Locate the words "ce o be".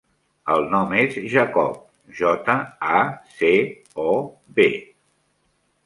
3.37-4.69